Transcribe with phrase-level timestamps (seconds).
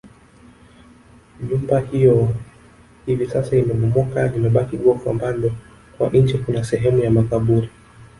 [1.49, 2.35] Nyumba hiyo
[3.05, 5.51] hivi sasa imebomoka limebaki gofu ambalo
[5.97, 7.69] kwa nje kuna sehemu ya makaburi